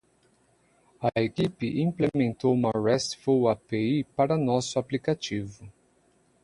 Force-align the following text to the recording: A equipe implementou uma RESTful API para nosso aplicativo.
A 0.99 1.11
equipe 1.21 1.67
implementou 1.79 2.55
uma 2.55 2.71
RESTful 2.73 3.47
API 3.47 4.03
para 4.15 4.35
nosso 4.35 4.79
aplicativo. 4.79 5.71